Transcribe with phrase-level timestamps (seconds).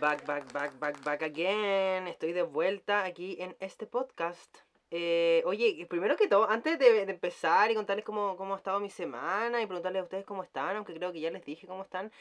[0.00, 2.06] Back, back, back, back, back again.
[2.06, 4.65] Estoy de vuelta aquí en este podcast.
[4.90, 8.78] Eh, oye, primero que todo, antes de, de empezar y contarles cómo, cómo ha estado
[8.78, 11.82] mi semana y preguntarles a ustedes cómo están, aunque creo que ya les dije cómo
[11.82, 12.12] están,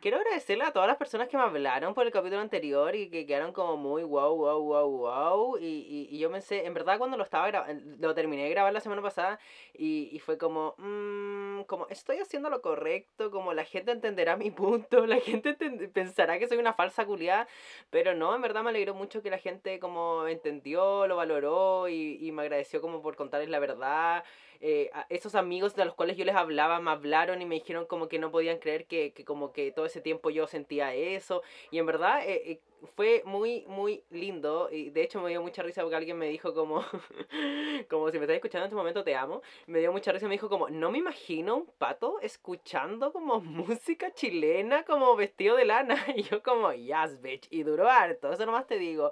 [0.00, 3.26] quiero agradecerle a todas las personas que me hablaron por el capítulo anterior y que
[3.26, 5.58] quedaron como muy wow, wow, wow, wow.
[5.58, 7.50] Y, y, y yo pensé, en verdad, cuando lo estaba
[7.98, 9.38] lo terminé de grabar la semana pasada
[9.74, 14.50] y, y fue como, mmm, como estoy haciendo lo correcto, como la gente entenderá mi
[14.50, 15.54] punto, la gente
[15.92, 17.46] pensará que soy una falsa culiada,
[17.90, 22.05] pero no, en verdad me alegró mucho que la gente como entendió, lo valoró y,
[22.14, 24.24] y me agradeció como por contarles la verdad.
[24.60, 28.08] Eh, esos amigos de los cuales yo les hablaba me hablaron y me dijeron como
[28.08, 31.42] que no podían creer que, que como que todo ese tiempo yo sentía eso.
[31.70, 32.60] Y en verdad eh, eh,
[32.94, 34.68] fue muy, muy lindo.
[34.70, 36.82] Y de hecho me dio mucha risa porque alguien me dijo como,
[37.90, 39.42] como si me estás escuchando en este momento te amo.
[39.66, 44.12] Me dio mucha risa, me dijo como, no me imagino un pato escuchando como música
[44.12, 45.96] chilena como vestido de lana.
[46.16, 47.46] Y yo como, yes, bitch.
[47.50, 49.10] Y duró harto, eso nomás te digo.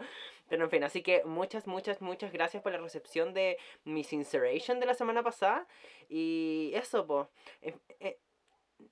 [0.48, 4.80] Pero en fin, así que muchas, muchas, muchas gracias por la recepción de mi Sinceration
[4.80, 5.66] de la semana pasada.
[6.08, 7.28] Y eso, pues.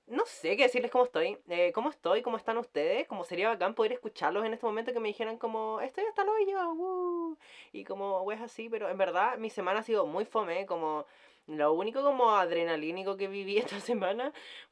[0.07, 1.37] no sé qué decirles cómo estoy.
[1.49, 2.21] Eh, ¿Cómo estoy?
[2.21, 3.07] ¿Cómo están ustedes?
[3.07, 6.73] Como sería bacán poder escucharlos en este momento que me dijeran como, estoy hasta hoyo,
[6.73, 7.37] woo",
[7.71, 11.05] Y como, es así, pero en verdad mi semana ha sido muy fome, como...
[11.47, 14.31] Lo único como adrenalínico que viví esta semana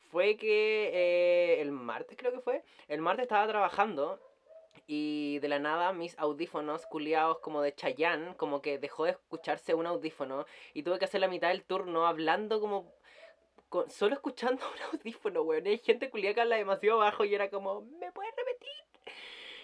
[0.10, 4.20] fue que eh, el martes creo que fue, el martes estaba trabajando
[4.88, 9.74] y de la nada mis audífonos culiados como de Chayanne, como que dejó de escucharse
[9.74, 12.94] un audífono y tuve que hacer la mitad del turno hablando como...
[13.70, 14.64] con- solo escuchando
[14.94, 15.68] un audífono, weón.
[15.68, 18.70] Hay gente culiada que habla demasiado bajo y era como, ¿me puedes repetir?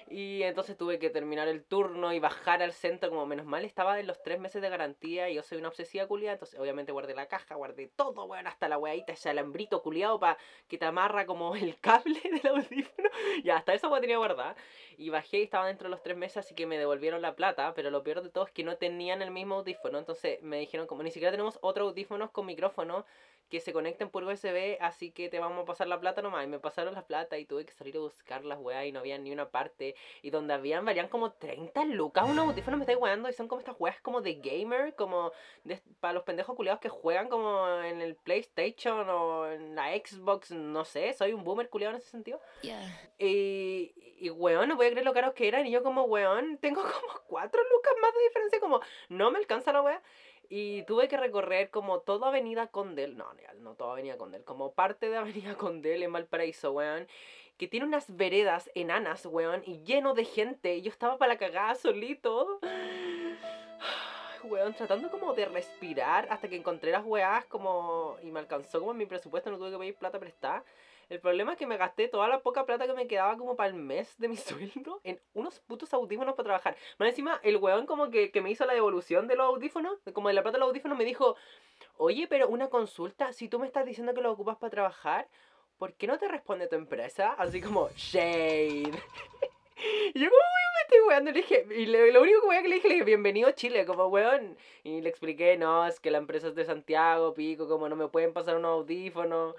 [0.10, 4.00] Y entonces tuve que terminar el turno y bajar al centro, como menos mal estaba
[4.00, 7.14] en los tres meses de garantía y yo soy una obsesiva culiada, entonces obviamente guardé
[7.14, 10.38] la caja, guardé todo, weón, hasta la weadita, ese alambrito culiado para
[10.70, 13.10] que te amarra como el cable del audífono.
[13.44, 14.56] Y hasta esa weá tenía guardada.
[14.98, 17.74] Y bajé y estaba dentro de los tres meses, así que me devolvieron la plata,
[17.74, 20.88] pero lo peor de todo es que no tenían el mismo audífono, entonces me dijeron
[20.88, 23.06] como ni siquiera tenemos otro audífonos con micrófono
[23.50, 26.44] que se conecten por USB, así que te vamos a pasar la plata nomás.
[26.44, 29.00] Y me pasaron la plata y tuve que salir a buscar las weas y no
[29.00, 29.96] había ni una parte.
[30.22, 32.26] Y donde habían, valían como 30 lucas.
[32.30, 35.32] Unos audífonos me estáis weando y son como estas weas como de gamer, como
[35.64, 40.52] de- para los pendejos culiados que juegan como en el PlayStation o en la Xbox,
[40.52, 41.14] no sé.
[41.14, 42.42] Soy un boomer culiado en ese sentido.
[43.18, 45.66] Y, y weón, no voy a creer lo caros que eran.
[45.66, 48.60] Y yo como, weón, tengo como 4 lucas más de diferencia.
[48.60, 50.02] Como, no me alcanza la wea.
[50.50, 53.18] Y tuve que recorrer como toda Avenida Condel.
[53.18, 53.28] No,
[53.60, 54.44] no, toda Avenida Condel.
[54.44, 57.08] Como parte de Avenida Condel en Valparaíso, weón.
[57.58, 59.64] Que tiene unas veredas enanas, weón.
[59.66, 60.82] Y lleno de gente.
[60.82, 62.60] Yo estaba para la cagada solito.
[64.44, 68.16] Weón, tratando como de respirar hasta que encontré las weas como...
[68.22, 70.64] Y me alcanzó como mi presupuesto, no tuve que pedir plata prestada.
[71.10, 73.70] El problema es que me gasté toda la poca plata que me quedaba como para
[73.70, 76.78] el mes de mi sueldo en unos putos audífonos para trabajar.
[77.00, 80.28] Más encima, el weón como que, que me hizo la devolución de los audífonos, como
[80.28, 81.36] de la plata de los audífonos, me dijo,
[81.98, 85.28] oye, pero una consulta, si tú me estás diciendo que lo ocupas para trabajar,
[85.78, 87.34] ¿por qué no te responde tu empresa?
[87.38, 88.92] Así como, shade.
[90.14, 92.76] Y yo como, weón, me estoy weando, le dije, y le- lo único que le
[92.76, 94.58] dije, le dije, bienvenido Chile, como weón.
[94.84, 98.08] Y le expliqué, no, es que la empresa es de Santiago, pico, como no me
[98.08, 99.54] pueden pasar unos audífonos.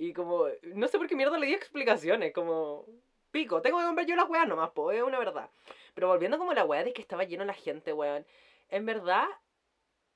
[0.00, 2.86] Y como, no sé por qué mierda le di explicaciones, como,
[3.30, 5.50] pico, tengo que comprar yo las weas nomás, pues, es una verdad.
[5.92, 8.24] Pero volviendo como la wea de que estaba lleno la gente, weón.
[8.70, 9.26] En verdad,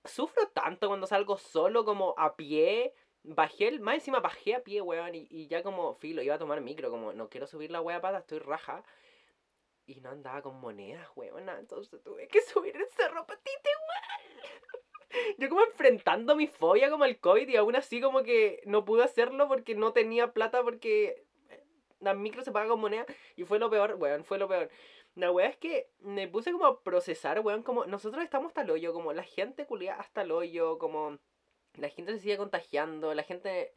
[0.06, 2.94] sufro tanto cuando salgo solo como a pie.
[3.24, 6.62] Bajé, el- más encima bajé a pie, weón, y, ya como filo, iba a tomar
[6.62, 8.82] micro, como no quiero subir la wea pata, estoy raja.
[9.86, 14.83] Y no andaba con monedas, weón, entonces tuve que subir el cerro patita igual.
[15.38, 19.04] Yo como enfrentando mi fobia como el COVID y aún así como que no pude
[19.04, 21.64] hacerlo porque no tenía plata porque eh,
[22.00, 24.70] la micro se paga con moneda y fue lo peor, weón, fue lo peor.
[25.14, 28.70] La weá es que me puse como a procesar, weón, como nosotros estamos hasta el
[28.70, 31.18] hoyo, como la gente culia hasta el hoyo, como
[31.74, 33.74] la gente se sigue contagiando, la gente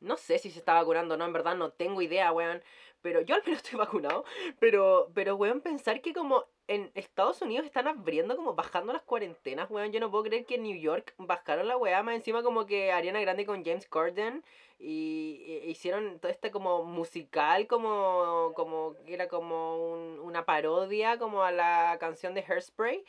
[0.00, 2.62] no sé si se está vacunando o no, en verdad no tengo idea, weón.
[3.00, 4.24] Pero yo al menos estoy vacunado.
[4.60, 9.70] Pero, pero weón, pensar que como en Estados Unidos están abriendo, como bajando las cuarentenas,
[9.70, 9.92] weón.
[9.92, 12.92] Yo no puedo creer que en New York bajaron la weá, más encima como que
[12.92, 14.44] Ariana Grande con James Corden.
[14.78, 21.42] Y, e- hicieron todo este como musical, como, como era como un- una parodia, como
[21.42, 23.04] a la canción de Hairspray.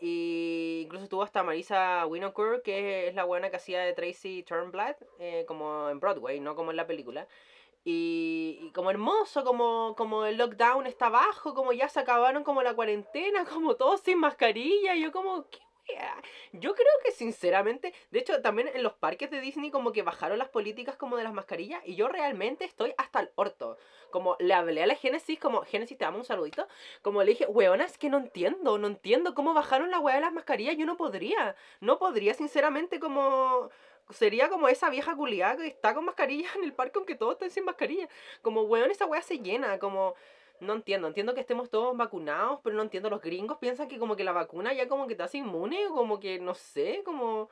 [0.00, 4.96] Y incluso tuvo hasta Marisa Winokur, que es la buena que hacía de Tracy Turnblad,
[5.18, 7.26] eh, como en Broadway, no como en la película.
[7.84, 12.74] Y, como hermoso, como, como el lockdown está bajo, como ya se acabaron como la
[12.74, 14.94] cuarentena, como todos sin mascarilla.
[14.96, 15.58] Yo como, ¿qué
[15.88, 16.14] wea.
[16.52, 20.38] Yo creo que sinceramente, de hecho también en los parques de Disney como que bajaron
[20.38, 23.76] las políticas como de las mascarillas y yo realmente estoy hasta el orto.
[24.10, 26.68] Como le hablé a la Génesis, como Génesis te damos un saludito,
[27.02, 30.20] como le dije, weona, es que no entiendo, no entiendo cómo bajaron la wea de
[30.20, 33.70] las mascarillas, yo no podría, no podría sinceramente como
[34.10, 37.50] sería como esa vieja culiada que está con mascarilla en el parque aunque todos estén
[37.50, 38.08] sin mascarilla.
[38.42, 40.14] Como, weón, esa wea se llena, como...
[40.60, 44.14] No entiendo, entiendo que estemos todos vacunados, pero no entiendo, los gringos piensan que como
[44.16, 47.50] que la vacuna ya como que te hace inmune, o como que, no sé, como...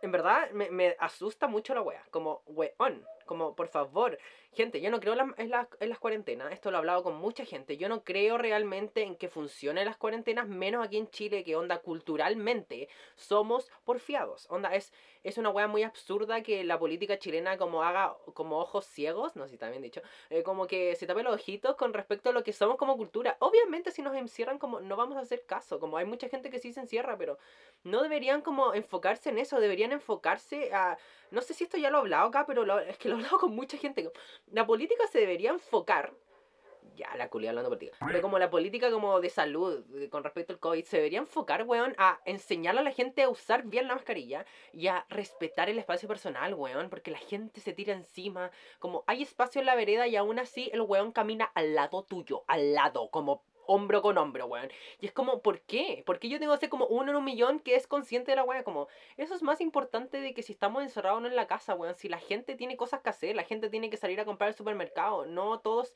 [0.00, 4.18] En verdad, me, me asusta mucho la wea, como, weón, como, por favor,
[4.52, 7.76] gente, yo no creo en, en, las cuarentenas, esto lo he hablado con mucha gente,
[7.76, 11.78] yo no creo realmente en que funcionen las cuarentenas, menos aquí en Chile, que onda
[11.78, 14.92] culturalmente somos porfiados, onda, es
[15.24, 19.46] es una wea muy absurda que la política chilena como haga como ojos ciegos, no
[19.46, 20.00] sé si bien dicho,
[20.30, 23.36] eh, como que se tape los ojitos con respecto a lo que somos como cultura.
[23.40, 26.58] Obviamente si nos encierran como no vamos a hacer caso, como hay mucha gente que
[26.58, 27.38] sí se encierra, pero
[27.84, 30.98] no deberían como enfocarse en eso, deberían enfocarse a...
[31.30, 33.38] No sé si esto ya lo he hablado acá, pero es que lo he hablado
[33.38, 34.10] con mucha gente.
[34.52, 36.12] La política se debería enfocar
[36.98, 37.96] ya la culia hablando política.
[38.06, 41.94] Pero como la política como de salud con respecto al COVID se debería enfocar, weón,
[41.96, 46.08] a enseñarle a la gente a usar bien la mascarilla y a respetar el espacio
[46.08, 48.50] personal, weón, porque la gente se tira encima.
[48.80, 52.44] Como hay espacio en la vereda y aún así el weón camina al lado tuyo,
[52.48, 54.70] al lado, como hombro con hombro, weón.
[55.00, 56.02] Y es como, ¿por qué?
[56.06, 58.44] Porque yo tengo que ser como uno en un millón que es consciente de la
[58.44, 58.64] weá.
[58.64, 61.94] Como, eso es más importante de que si estamos encerrados no en la casa, weón.
[61.94, 64.54] Si la gente tiene cosas que hacer, la gente tiene que salir a comprar al
[64.54, 65.26] supermercado.
[65.26, 65.94] No todos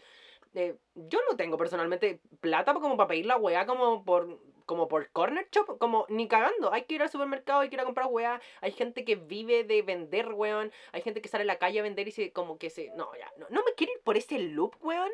[0.55, 5.11] eh, yo no tengo personalmente plata como para pedir la weá como por como por
[5.11, 6.73] corner shop, como ni cagando.
[6.73, 8.41] Hay que ir al supermercado, hay que ir a comprar weá.
[8.61, 10.73] Hay gente que vive de vender, weón.
[10.93, 12.91] Hay gente que sale a la calle a vender y se como que se.
[12.97, 15.11] No, ya, no, no me quiero ir por ese loop, weón.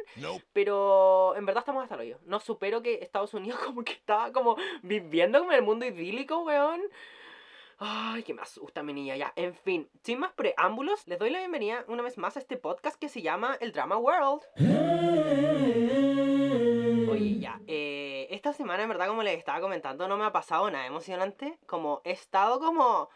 [0.52, 2.18] Pero en verdad estamos hasta el hoyo.
[2.24, 6.40] No supero que Estados Unidos como que estaba como viviendo como en el mundo idílico,
[6.40, 6.82] weón.
[7.80, 9.32] Ay, que me asusta mi niña, ya.
[9.36, 12.98] En fin, sin más preámbulos, les doy la bienvenida una vez más a este podcast
[12.98, 14.42] que se llama El Drama World.
[17.08, 17.60] Oye, ya.
[17.68, 21.56] Eh, esta semana, en verdad, como les estaba comentando, no me ha pasado nada emocionante.
[21.66, 23.10] Como he estado como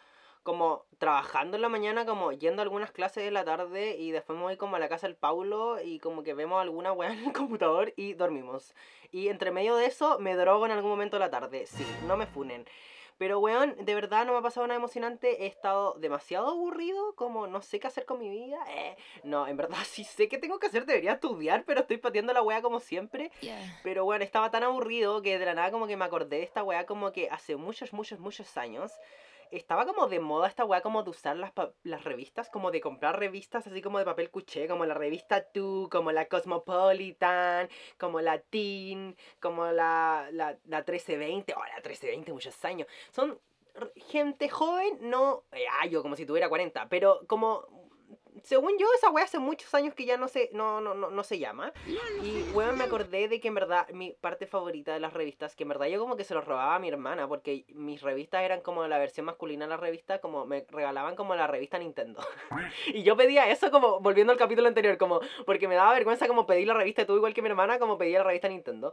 [0.44, 4.36] como trabajando en la mañana, como yendo a algunas clases de la tarde y después
[4.36, 7.24] me voy como a la casa del Paulo y como que vemos alguna weá en
[7.24, 8.74] el computador y dormimos.
[9.12, 11.66] Y entre medio de eso me drogo en algún momento de la tarde.
[11.66, 12.66] Sí, no me funen.
[13.18, 15.44] Pero, weón, de verdad no me ha pasado nada emocionante.
[15.44, 18.58] He estado demasiado aburrido, como no sé qué hacer con mi vida.
[18.70, 22.32] Eh, no, en verdad sí sé qué tengo que hacer, debería estudiar, pero estoy pateando
[22.32, 23.30] la weá como siempre.
[23.82, 26.62] Pero, weón, estaba tan aburrido que de la nada como que me acordé de esta
[26.62, 28.92] weá como que hace muchos, muchos, muchos años
[29.52, 31.52] estaba como de moda esta weá como de usar las,
[31.84, 35.88] las revistas, como de comprar revistas así como de papel cuché, como la revista Tú,
[35.90, 37.68] como la Cosmopolitan,
[37.98, 42.88] como la Teen, como la, la, la 1320, oh, la 1320, muchos años.
[43.10, 43.38] Son
[43.96, 47.66] gente joven, no, eh, ah, yo como si tuviera 40, pero como
[48.42, 51.24] según yo, esa wea hace muchos años que ya no se, no, no, no, no
[51.24, 51.72] se llama.
[52.22, 55.62] y weón, me acordé de que en verdad mi parte favorita de las revistas, que
[55.62, 58.60] en verdad yo como que se los robaba a mi hermana, porque mis revistas eran
[58.60, 62.20] como la versión masculina de la revista, como me regalaban como la revista Nintendo.
[62.86, 66.46] y yo pedía eso como, volviendo al capítulo anterior, como, porque me daba vergüenza como
[66.46, 68.92] pedir la revista, tú igual que mi hermana, como pedía la revista Nintendo.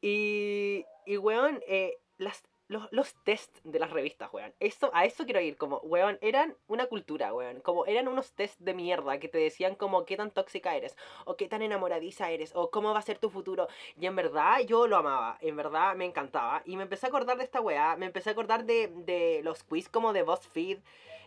[0.00, 4.54] Y, y weón, eh, las, los, los test de las revistas, weón.
[4.58, 7.60] Eso, a eso quiero ir, como, weón, eran una cultura, weón.
[7.60, 11.36] Como eran unos test de mierda que te decían como qué tan tóxica eres, o
[11.36, 13.68] qué tan enamoradiza eres, o cómo va a ser tu futuro.
[14.00, 16.62] Y en verdad yo lo amaba, en verdad me encantaba.
[16.64, 19.62] Y me empecé a acordar de esta weá, me empecé a acordar de, de los
[19.62, 20.78] quiz como de BuzzFeed.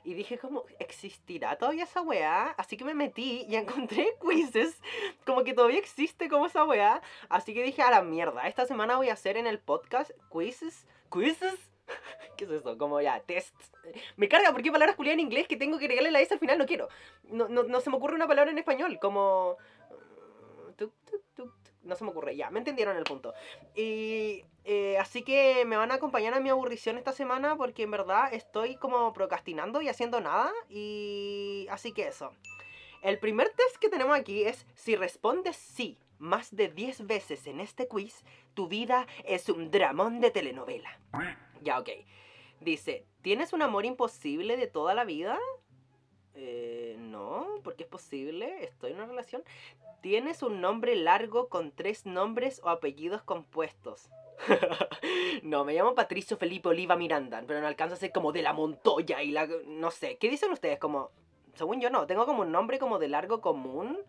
[0.03, 2.55] Y dije como, ¿existirá todavía esa weá?
[2.57, 4.81] Así que me metí y encontré quizzes,
[5.25, 7.01] como que todavía existe como esa weá.
[7.29, 10.87] Así que dije, a la mierda, esta semana voy a hacer en el podcast quizzes
[11.11, 11.59] ¿Quizzes?
[12.37, 12.77] ¿Qué es eso?
[12.77, 13.71] Como ya, tests.
[14.15, 16.39] Me carga porque hay palabras culiadas en inglés que tengo que regalarle la S al
[16.39, 16.89] final, no quiero.
[17.23, 19.57] No, no, no se me ocurre una palabra en español, como...
[21.83, 23.33] No se me ocurre, ya, me entendieron el punto.
[23.73, 27.91] Y eh, así que me van a acompañar a mi aburrición esta semana porque en
[27.91, 30.51] verdad estoy como procrastinando y haciendo nada.
[30.69, 32.33] Y así que eso.
[33.01, 37.59] El primer test que tenemos aquí es si respondes sí más de 10 veces en
[37.59, 38.23] este quiz,
[38.53, 40.99] tu vida es un dramón de telenovela.
[41.61, 41.89] Ya, ok.
[42.59, 45.37] Dice, ¿tienes un amor imposible de toda la vida?
[46.33, 49.43] Eh, no, porque es posible, estoy en una relación.
[50.01, 54.09] ¿Tienes un nombre largo con tres nombres o apellidos compuestos?
[55.43, 58.53] no, me llamo Patricio Felipe Oliva Miranda, pero no alcanza a ser como de la
[58.53, 59.47] Montoya y la...
[59.65, 60.77] no sé, ¿qué dicen ustedes?
[60.77, 61.11] Como,
[61.57, 63.99] según yo no, tengo como un nombre como de largo común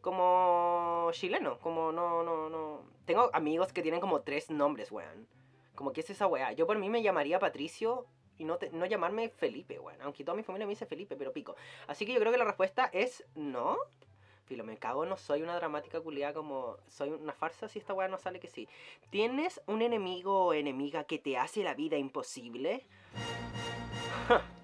[0.00, 2.80] como chileno, como no, no, no.
[3.04, 5.26] Tengo amigos que tienen como tres nombres, weón.
[5.74, 6.52] Como que es esa weá.
[6.52, 8.06] Yo por mí me llamaría Patricio
[8.38, 10.00] y no, te- no llamarme Felipe, weón.
[10.02, 11.54] Aunque toda mi familia me dice Felipe, pero pico.
[11.86, 13.76] Así que yo creo que la respuesta es no.
[14.46, 18.08] Filo, me cago, no soy una dramática culiada como soy una farsa si esta weá
[18.08, 18.68] no sale que sí.
[19.10, 22.84] ¿Tienes un enemigo o enemiga que te hace la vida imposible?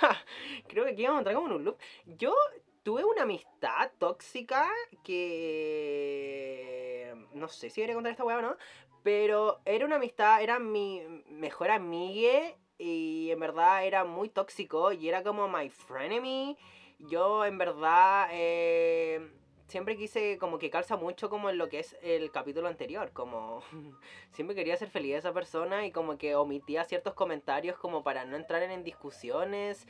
[0.68, 1.78] Creo que aquí vamos a entrar como en un loop.
[2.06, 2.34] Yo
[2.82, 4.68] tuve una amistad tóxica
[5.02, 7.14] que...
[7.34, 8.56] No sé si debería contar esta weá o no.
[9.02, 15.08] Pero era una amistad, era mi mejor amiga y en verdad era muy tóxico y
[15.08, 16.56] era como my frenemy.
[16.98, 19.30] Yo en verdad eh,
[19.66, 23.62] siempre quise como que calza mucho como en lo que es el capítulo anterior, como
[24.32, 28.24] siempre quería ser feliz a esa persona y como que omitía ciertos comentarios como para
[28.24, 29.86] no entrar en discusiones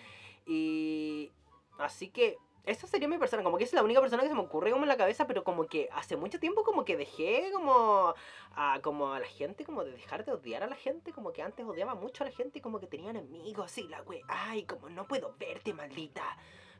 [0.46, 1.32] y
[1.78, 4.40] así que esa sería mi persona, como que es la única persona que se me
[4.40, 8.12] ocurre como en la cabeza, pero como que hace mucho tiempo como que dejé como
[8.56, 11.42] a, como a la gente, como de dejar de odiar a la gente, como que
[11.42, 14.64] antes odiaba mucho a la gente y como que tenía enemigos y la wea, ay,
[14.64, 16.36] como no puedo verte, maldita.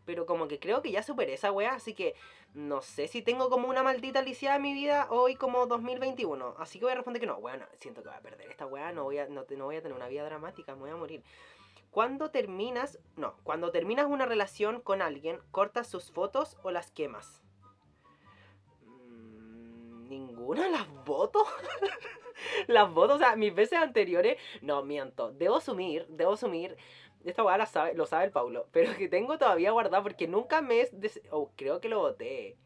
[0.07, 2.15] Pero como que creo que ya superé esa wea, así que
[2.55, 6.55] no sé si tengo como una maldita lisiada en mi vida hoy como 2021.
[6.59, 8.93] Así que voy a responder que no, bueno, siento que voy a perder esta wea,
[8.93, 11.23] no voy a, no, no voy a tener una vida dramática, me voy a morir.
[11.91, 17.43] Cuando terminas, no, cuando terminas una relación con alguien, cortas sus fotos o las quemas.
[18.85, 21.45] Mm, Ninguna las voto.
[22.67, 26.77] las voto, o sea, mis veces anteriores, no miento, debo asumir, debo asumir,
[27.30, 30.62] esta weá la sabe, lo sabe el Paulo, pero que tengo todavía guardado porque nunca
[30.62, 32.56] me es, des- o creo que lo voté.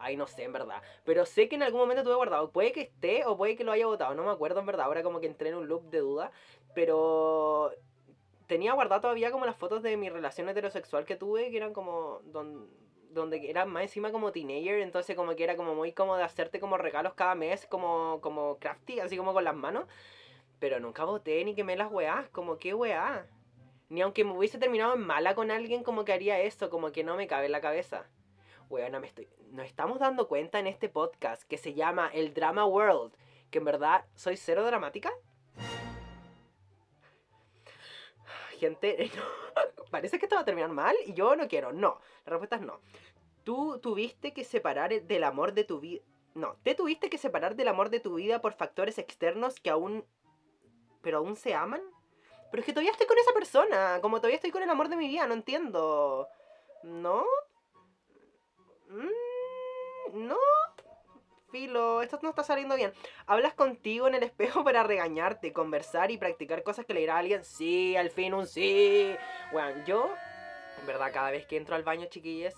[0.00, 0.80] Ay, no sé, en verdad.
[1.04, 2.52] Pero sé que en algún momento tuve guardado.
[2.52, 4.14] Puede que esté o puede que lo haya votado.
[4.14, 4.86] No me acuerdo, en verdad.
[4.86, 6.30] Ahora como que entré en un loop de duda.
[6.74, 7.72] Pero
[8.46, 12.20] tenía guardado todavía como las fotos de mi relación heterosexual que tuve, que eran como
[12.24, 12.68] don-
[13.10, 16.60] donde era más encima como teenager, entonces como que era como muy como de hacerte
[16.60, 19.84] como regalos cada mes, como, como crafty, así como con las manos.
[20.60, 23.26] Pero nunca voté ni quemé las weás, como qué weá.
[23.88, 27.04] Ni aunque me hubiese terminado en mala con alguien, como que haría esto, como que
[27.04, 28.06] no me cabe en la cabeza.
[28.68, 29.28] Weona, me estoy.
[29.50, 33.14] Nos estamos dando cuenta en este podcast que se llama El Drama World,
[33.50, 35.10] que en verdad soy cero dramática.
[38.58, 41.72] Gente, no, parece que esto va a terminar mal y yo no quiero.
[41.72, 42.80] No, la respuesta es no.
[43.44, 46.02] Tú tuviste que separar del amor de tu vida.
[46.34, 50.04] No, te tuviste que separar del amor de tu vida por factores externos que aún.
[51.00, 51.80] pero aún se aman.
[52.50, 53.98] Pero es que todavía estoy con esa persona.
[54.00, 56.28] Como todavía estoy con el amor de mi vida, no entiendo.
[56.82, 57.24] ¿No?
[58.88, 60.36] Mm, no.
[61.50, 62.92] Filo, esto no está saliendo bien.
[63.26, 67.18] ¿Hablas contigo en el espejo para regañarte, conversar y practicar cosas que le dirá a
[67.18, 67.44] alguien?
[67.44, 69.14] Sí, al fin un sí.
[69.52, 70.10] Bueno, yo,
[70.80, 72.54] en verdad, cada vez que entro al baño, chiquillas,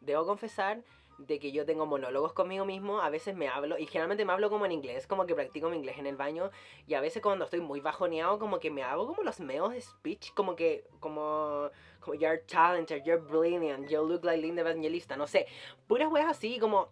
[0.00, 0.82] debo confesar
[1.18, 4.50] de que yo tengo monólogos conmigo mismo, a veces me hablo, y generalmente me hablo
[4.50, 6.50] como en inglés, como que practico mi inglés en el baño,
[6.86, 9.80] y a veces cuando estoy muy bajoneado, como que me hago como los meos de
[9.80, 11.70] speech, como que, como,
[12.00, 15.46] como you're talented, you're brilliant, you look like Linda Evangelista, no sé,
[15.86, 16.88] puras weas así, como,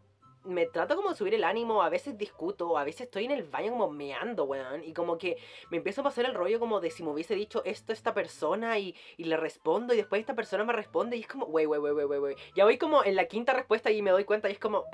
[0.46, 3.44] me trato como de subir el ánimo, a veces discuto, a veces estoy en el
[3.44, 5.36] baño como meando, weón, y como que
[5.70, 8.14] me empiezo a pasar el rollo como de si me hubiese dicho esto a esta
[8.14, 11.66] persona y, y le respondo y después esta persona me responde y es como, wey,
[11.66, 12.36] wey, wey, wey, wey.
[12.54, 14.84] Ya voy como en la quinta respuesta y me doy cuenta y es como,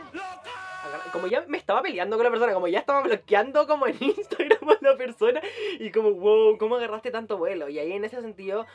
[1.13, 4.69] como ya me estaba peleando con la persona, como ya estaba bloqueando como en Instagram
[4.69, 5.41] a la persona
[5.79, 7.69] y como, wow, ¿cómo agarraste tanto vuelo?
[7.69, 8.67] Y ahí en ese sentido,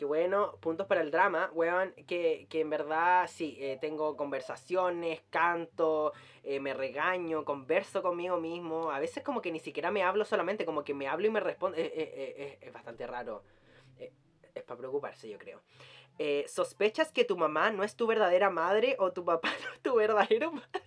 [0.00, 5.20] que bueno, puntos para el drama, weón, que, que en verdad sí, eh, tengo conversaciones,
[5.28, 10.24] canto, eh, me regaño, converso conmigo mismo, a veces como que ni siquiera me hablo
[10.24, 13.42] solamente, como que me hablo y me responde, eh, es bastante raro,
[13.98, 15.60] es para preocuparse yo creo.
[16.48, 19.96] ¿Sospechas que tu mamá no es tu verdadera madre o tu papá no es tu
[19.96, 20.82] verdadero padre?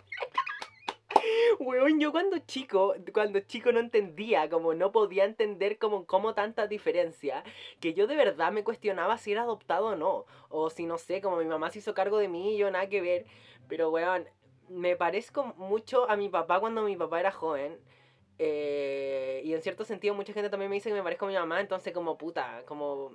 [1.59, 6.67] Weón, yo cuando chico, cuando chico no entendía, como no podía entender como, como tanta
[6.67, 7.43] diferencia,
[7.79, 11.21] que yo de verdad me cuestionaba si era adoptado o no, o si no sé,
[11.21, 13.25] como mi mamá se hizo cargo de mí y yo nada que ver,
[13.67, 14.27] pero weón,
[14.69, 17.79] me parezco mucho a mi papá cuando mi papá era joven,
[18.39, 21.35] eh, y en cierto sentido mucha gente también me dice que me parezco a mi
[21.35, 23.11] mamá, entonces como puta, como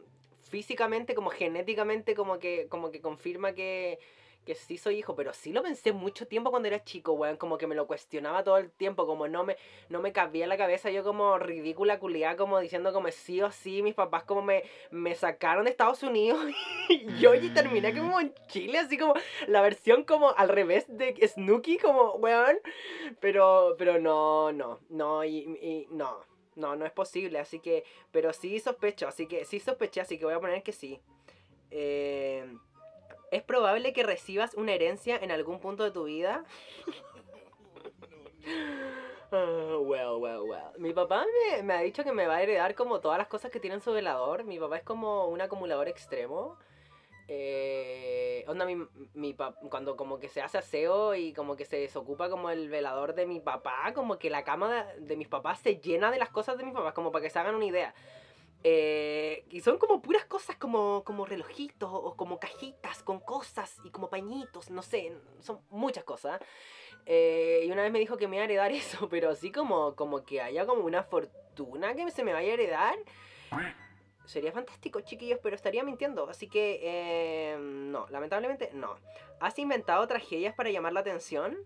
[0.49, 3.99] físicamente, como genéticamente, como que, como que confirma que,
[4.49, 7.59] que sí soy hijo, pero sí lo pensé mucho tiempo cuando era chico, weón, como
[7.59, 9.59] que me lo cuestionaba todo el tiempo, como no me,
[9.91, 13.51] no me cabía en la cabeza, yo como ridícula, culiada, como diciendo como sí o
[13.51, 16.43] sí, mis papás como me, me sacaron de Estados Unidos
[16.89, 19.13] y yo y terminé como en Chile, así como
[19.49, 22.57] la versión como al revés de Snooki, como, weón,
[23.21, 26.21] pero, pero no, no, no, y, y no,
[26.57, 30.25] no, no es posible, así que, pero sí sospecho, así que sí sospeché, así que
[30.25, 31.03] voy a poner que sí.
[31.71, 32.47] Eh,
[33.31, 36.45] ¿Es probable que recibas una herencia en algún punto de tu vida?
[39.31, 40.73] Ah, well, well, well.
[40.79, 43.51] Mi papá me, me ha dicho que me va a heredar como todas las cosas
[43.51, 44.45] que tiene en su velador.
[44.45, 46.57] Mi papá es como un acumulador extremo.
[47.29, 48.77] Eh, onda, mi,
[49.13, 52.71] mi pap- cuando como que se hace aseo y como que se desocupa como el
[52.71, 56.19] velador de mi papá, como que la cama de, de mis papás se llena de
[56.19, 57.95] las cosas de mis papás, como para que se hagan una idea.
[58.65, 63.91] Eh, y son como puras cosas como, como relojitos o como cajitas con cosas y
[63.91, 66.41] como pañitos, no sé, son muchas cosas.
[67.07, 69.95] Eh, y una vez me dijo que me iba a heredar eso, pero así como,
[69.95, 72.97] como que haya como una fortuna que se me vaya a heredar.
[74.25, 76.29] Sería fantástico, chiquillos, pero estaría mintiendo.
[76.29, 78.97] Así que, eh, no, lamentablemente no.
[79.41, 81.57] ¿Has inventado tragedias para llamar la atención?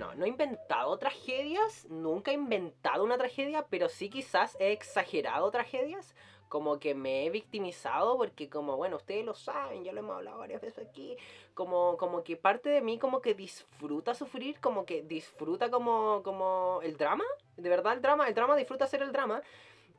[0.00, 5.50] No, no he inventado tragedias, nunca he inventado una tragedia, pero sí quizás he exagerado
[5.50, 6.14] tragedias,
[6.48, 10.38] como que me he victimizado, porque como, bueno, ustedes lo saben, ya lo hemos hablado
[10.38, 11.18] varias veces aquí,
[11.52, 16.80] como, como que parte de mí como que disfruta sufrir, como que disfruta como, como
[16.82, 17.24] el drama,
[17.58, 19.42] de verdad el drama, el drama disfruta hacer el drama,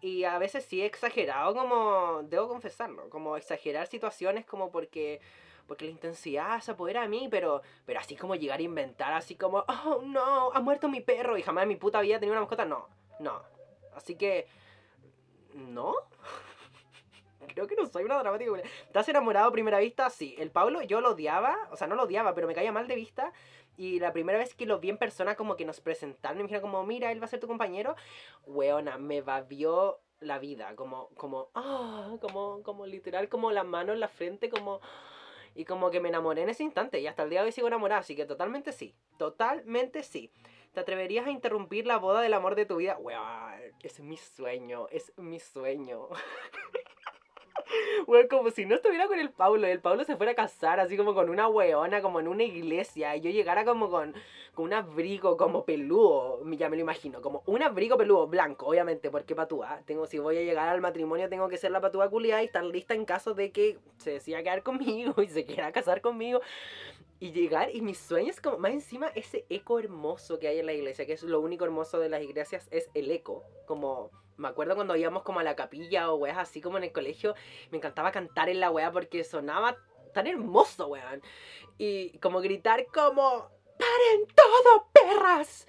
[0.02, 5.22] y a veces sí he exagerado como, debo confesarlo, como exagerar situaciones como porque
[5.68, 9.36] porque la intensidad se apodera de mí, pero, pero así como llegar a inventar, así
[9.36, 12.34] como, oh no, ha muerto mi perro y jamás en mi puta vida he tenido
[12.34, 12.88] una mascota, no,
[13.20, 13.42] no.
[13.96, 14.48] Así que,
[15.54, 15.94] ¿no?
[17.54, 18.52] Creo que no soy una dramática.
[18.86, 20.10] ¿Estás enamorado a primera vista?
[20.10, 20.36] Sí.
[20.38, 22.96] El Pablo yo lo odiaba, o sea, no lo odiaba, pero me caía mal de
[22.96, 23.34] vista.
[23.78, 26.62] Y la primera vez que lo vi en persona, como que nos presentaron, me dijeron
[26.62, 27.96] como, mira, él va a ser tu compañero.
[28.46, 34.00] Weona, me babió la vida, como, como, ah, como, como literal, como la mano en
[34.00, 34.82] la frente, como...
[35.56, 37.68] Y como que me enamoré en ese instante y hasta el día de hoy sigo
[37.68, 40.32] enamorada, así que totalmente sí, totalmente sí.
[40.74, 42.98] ¿Te atreverías a interrumpir la boda del amor de tu vida?
[42.98, 43.54] Weón,
[43.84, 46.08] es mi sueño, es mi sueño.
[48.30, 51.14] Como si no estuviera con el Pablo el Pablo se fuera a casar así como
[51.14, 54.14] con una weona, como en una iglesia, y yo llegara como con,
[54.54, 59.10] con un abrigo como peludo, ya me lo imagino, como un abrigo peludo blanco, obviamente,
[59.10, 59.82] porque patúa.
[59.86, 62.64] Tengo, si voy a llegar al matrimonio, tengo que ser la patúa culiada y estar
[62.64, 66.42] lista en caso de que se decida quedar conmigo y se quiera casar conmigo.
[67.20, 70.74] Y llegar, y mis sueños, como más encima, ese eco hermoso que hay en la
[70.74, 73.44] iglesia, que es lo único hermoso de las iglesias, es el eco.
[73.68, 76.92] Como, me acuerdo cuando íbamos como a la capilla o weas así como en el
[76.92, 77.36] colegio,
[77.70, 79.78] me encantaba cantar en la wea porque sonaba
[80.14, 81.22] tan hermoso, weón.
[81.78, 85.68] Y como gritar como, ¡paren todo, perras!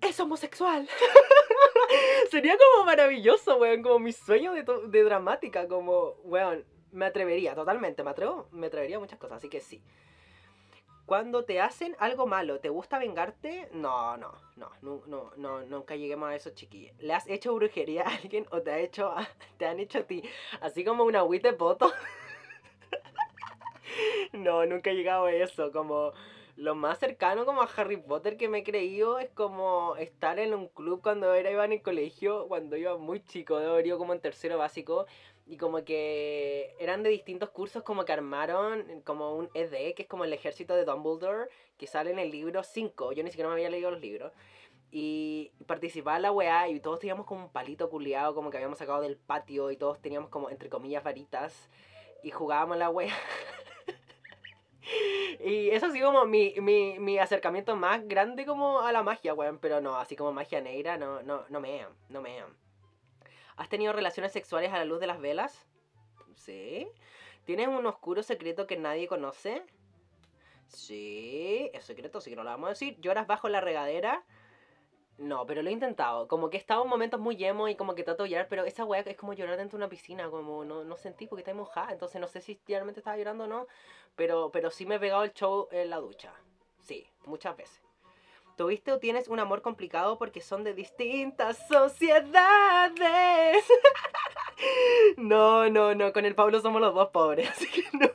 [0.00, 0.88] Es homosexual.
[2.30, 8.02] Sería como maravilloso, weón, como mi sueño de, de dramática, como, weón, me atrevería, totalmente,
[8.02, 9.82] me atrevo, me atrevería a muchas cosas, así que sí.
[11.06, 13.68] Cuando te hacen algo malo, ¿te gusta vengarte?
[13.72, 16.96] No, no, no, no, no, no nunca lleguemos a eso, chiquillos.
[17.00, 19.12] ¿Le has hecho brujería a alguien o te, ha hecho
[19.58, 20.22] te han hecho a ti?
[20.60, 21.92] Así como una agüita de poto.
[24.32, 26.12] no, nunca he llegado a eso, como...
[26.54, 30.52] Lo más cercano como a Harry Potter que me he creído es como estar en
[30.52, 34.20] un club cuando era iba en el colegio, cuando iba muy chico, ido como en
[34.20, 35.06] tercero básico,
[35.46, 40.08] y como que eran de distintos cursos como que armaron como un ED, que es
[40.08, 43.54] como el ejército de Dumbledore, que sale en el libro 5, yo ni siquiera me
[43.54, 44.32] había leído los libros.
[44.90, 49.00] Y participaba la weá y todos teníamos como un palito culiado como que habíamos sacado
[49.00, 51.70] del patio y todos teníamos como entre comillas varitas
[52.22, 53.14] y jugábamos la weá.
[55.44, 59.34] Y eso ha sido como mi, mi, mi acercamiento más grande como a la magia,
[59.34, 59.58] weón.
[59.58, 62.42] Pero no, así como magia negra, no, no, no me no me
[63.56, 65.66] ¿Has tenido relaciones sexuales a la luz de las velas?
[66.34, 66.88] Sí.
[67.44, 69.62] ¿Tienes un oscuro secreto que nadie conoce?
[70.66, 72.98] Sí, es secreto, así que no lo vamos a decir.
[73.00, 74.24] ¿Lloras bajo la regadera?
[75.18, 76.26] No, pero lo he intentado.
[76.28, 78.64] Como que he estado en momentos muy emo y como que trato de llorar, pero
[78.64, 81.54] esa weá es como llorar dentro de una piscina, como no, no sentí porque está
[81.54, 83.66] mojada, entonces no sé si realmente estaba llorando o no,
[84.16, 86.32] pero, pero sí me he pegado el show en la ducha.
[86.78, 87.91] Sí, muchas veces.
[88.56, 93.64] ¿Tuviste o tienes un amor complicado porque son de distintas sociedades?
[95.16, 98.08] no, no, no, con el Pablo somos los dos pobres, así que no.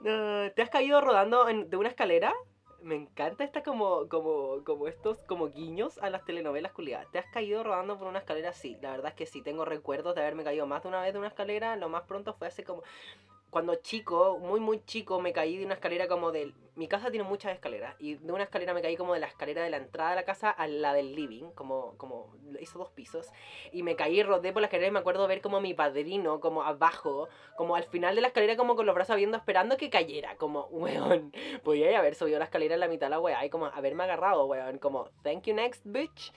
[0.00, 2.32] No, ¿Te has caído rodando de una escalera?
[2.80, 7.10] Me encanta esta como, como, como estos como guiños a las telenovelas culiadas.
[7.10, 8.52] ¿Te has caído rodando por una escalera?
[8.52, 11.12] Sí, la verdad es que sí, tengo recuerdos de haberme caído más de una vez
[11.12, 11.74] de una escalera.
[11.74, 12.84] Lo más pronto fue hace como...
[13.56, 16.52] Cuando chico, muy muy chico, me caí de una escalera como del...
[16.74, 17.96] Mi casa tiene muchas escaleras.
[17.98, 20.24] Y de una escalera me caí como de la escalera de la entrada de la
[20.24, 21.52] casa a la del living.
[21.54, 23.32] Como, como hizo dos pisos.
[23.72, 26.64] Y me caí, rodé por la escalera y me acuerdo ver como mi padrino, como
[26.64, 30.36] abajo, como al final de la escalera, como con los brazos abriendo, esperando que cayera.
[30.36, 31.32] Como, weón,
[31.64, 34.44] podía haber subido la escalera en la mitad de la weá y como haberme agarrado,
[34.44, 34.76] weón.
[34.76, 36.30] Como, thank you next, bitch.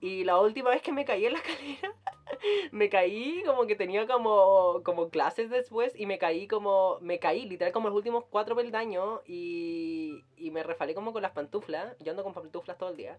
[0.00, 1.94] Y la última vez que me caí en la escalera,
[2.72, 7.46] me caí como que tenía como, como clases después y me caí como, me caí
[7.46, 12.10] literal como los últimos cuatro peldaños y, y me refalé como con las pantuflas, yo
[12.10, 13.18] ando con pantuflas todo el día.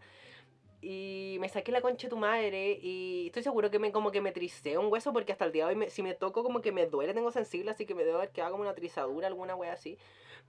[0.87, 4.21] Y me saqué la concha de tu madre y estoy seguro que me como que
[4.21, 6.71] me tricé un hueso porque hasta el día de hoy si me toco como que
[6.71, 9.73] me duele, tengo sensible, así que me debo haber quedado como una trizadura, alguna wea
[9.73, 9.97] así.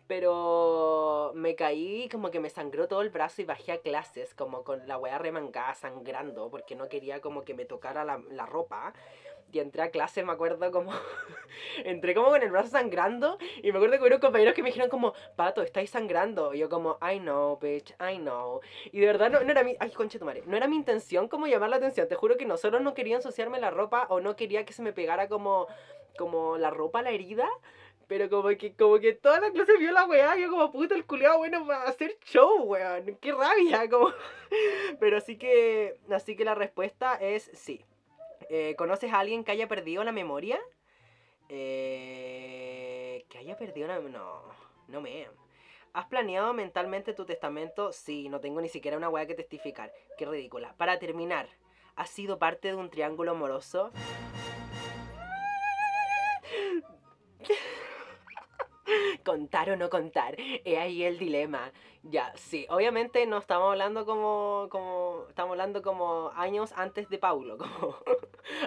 [0.07, 4.63] Pero me caí, como que me sangró todo el brazo y bajé a clases, como
[4.63, 8.93] con la wea remangada, sangrando, porque no quería como que me tocara la, la ropa.
[9.53, 10.93] Y entré a clase, me acuerdo como...
[11.85, 14.91] entré como con el brazo sangrando y me acuerdo que hubo compañeros que me dijeron
[14.91, 16.53] como, Pato, estáis sangrando.
[16.55, 18.61] Y yo como, I know, bitch, I know.
[18.93, 19.77] Y de verdad no, no era mi...
[19.79, 20.43] Ay, conche tu madre.
[20.47, 22.09] No era mi intención como llamar la atención.
[22.09, 24.83] Te juro que no solo no quería ensuciarme la ropa o no quería que se
[24.83, 25.67] me pegara como,
[26.19, 27.49] como la ropa a la herida,
[28.07, 31.05] pero como que, como que toda la clase vio la weá, yo como puta el
[31.05, 33.17] culiado bueno para hacer show, weón.
[33.21, 34.13] Qué rabia, como.
[35.01, 35.99] Pero así que.
[36.11, 37.85] Así que la respuesta es sí.
[38.49, 40.61] Eh, ¿Conoces a alguien que haya perdido la memoria?
[41.49, 44.43] Eh, que haya perdido la No,
[44.89, 45.29] no me.
[45.93, 47.93] ¿Has planeado mentalmente tu testamento?
[47.93, 49.93] Sí, no tengo ni siquiera una weá que testificar.
[50.19, 50.75] Qué ridícula.
[50.77, 51.49] Para terminar,
[51.95, 53.93] ¿has sido parte de un triángulo amoroso?
[59.37, 60.35] Contar o no contar.
[60.65, 61.71] He ahí el dilema.
[62.03, 62.67] Ya, sí.
[62.71, 64.69] Obviamente no estamos hablando como.
[64.71, 67.97] como estamos hablando como años antes de Paulo, como.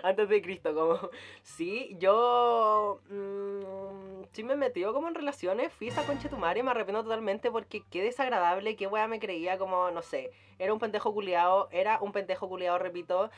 [0.04, 1.10] antes de Cristo, como.
[1.42, 3.00] Sí, yo.
[3.10, 5.74] Mmm, sí me metió como en relaciones.
[5.74, 9.20] Fui esa concha tu madre y me arrepiento totalmente porque qué desagradable, qué wea me
[9.20, 10.32] creía como, no sé.
[10.60, 13.32] Era un pendejo culiado, era un pendejo culiado, repito.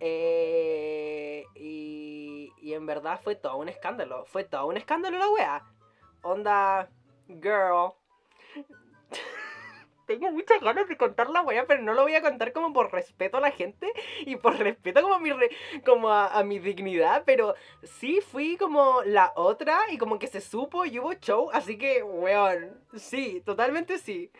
[0.00, 4.24] Eh, y, y en verdad fue todo un escándalo.
[4.26, 5.64] Fue todo un escándalo la wea
[6.22, 6.88] onda,
[7.28, 7.94] girl.
[10.06, 12.90] Tengo muchas ganas de contar la wea, pero no lo voy a contar como por
[12.90, 15.30] respeto a la gente y por respeto como a mi,
[15.84, 20.86] como a, mi dignidad, pero sí fui como la otra y como que se supo
[20.86, 24.32] y hubo show, así que, weón, sí, totalmente sí.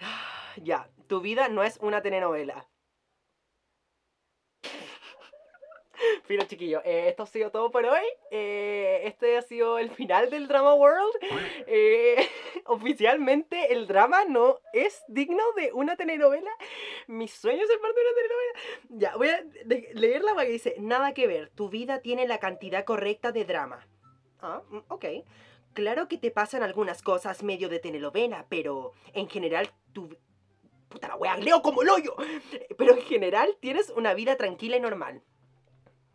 [0.62, 2.68] Ya, tu vida no es una telenovela.
[6.24, 8.04] Fino chiquillo, eh, esto ha sido todo por hoy.
[8.30, 11.14] Eh, este ha sido el final del Drama World.
[11.66, 12.28] Eh,
[12.66, 16.50] oficialmente el drama no es digno de una telenovela.
[17.06, 19.00] Mi sueño es ser parte de una telenovela.
[19.00, 19.44] Ya, voy a
[19.94, 23.86] leerla para que dice, nada que ver, tu vida tiene la cantidad correcta de drama.
[24.40, 25.04] Ah, mm, ok.
[25.72, 30.16] Claro que te pasan algunas cosas medio de telenovela, pero en general tu...
[30.88, 32.14] Puta la wea, leo como el hoyo.
[32.78, 35.24] Pero en general tienes una vida tranquila y normal.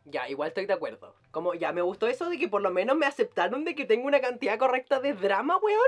[0.09, 1.15] Ya, igual estoy de acuerdo.
[1.31, 4.07] Como ya me gustó eso de que por lo menos me aceptaron de que tengo
[4.07, 5.79] una cantidad correcta de drama, weón.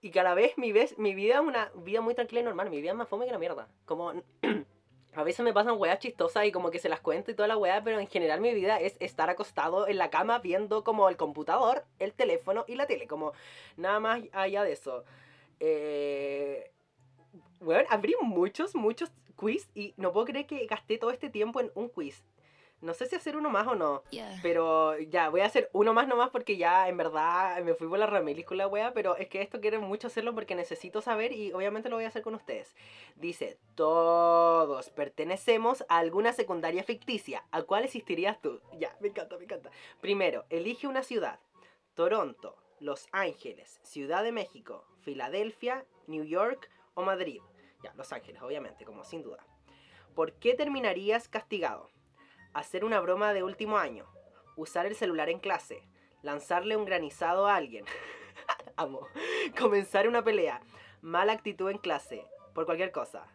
[0.00, 2.70] Y cada vez mi, vez, mi vida es una vida muy tranquila y normal.
[2.70, 3.68] Mi vida es más fome que la mierda.
[3.86, 4.12] Como
[5.14, 7.56] a veces me pasan weas chistosas y como que se las cuento y toda la
[7.56, 11.16] wea, pero en general mi vida es estar acostado en la cama viendo como el
[11.16, 13.06] computador, el teléfono y la tele.
[13.06, 13.32] Como
[13.76, 15.04] nada más allá de eso.
[15.60, 16.70] Eh...
[17.60, 21.70] Bueno, abrí muchos, muchos quiz y no puedo creer que gasté todo este tiempo en
[21.76, 22.24] un quiz.
[22.82, 24.02] No sé si hacer uno más o no.
[24.42, 27.98] Pero ya, voy a hacer uno más nomás porque ya en verdad me fui por
[27.98, 28.92] la ramelis con la wea.
[28.92, 32.08] Pero es que esto quiero mucho hacerlo porque necesito saber y obviamente lo voy a
[32.08, 32.74] hacer con ustedes.
[33.14, 37.44] Dice: Todos pertenecemos a alguna secundaria ficticia.
[37.52, 38.60] ¿A cuál existirías tú?
[38.78, 39.70] Ya, me encanta, me encanta.
[40.00, 41.38] Primero, elige una ciudad:
[41.94, 47.40] Toronto, Los Ángeles, Ciudad de México, Filadelfia, New York o Madrid.
[47.84, 49.46] Ya, Los Ángeles, obviamente, como sin duda.
[50.16, 51.88] ¿Por qué terminarías castigado?
[52.54, 54.06] Hacer una broma de último año,
[54.56, 55.82] usar el celular en clase,
[56.22, 57.84] lanzarle un granizado a alguien,
[58.76, 59.06] amo,
[59.58, 60.60] comenzar una pelea,
[61.00, 63.26] mala actitud en clase, por cualquier cosa.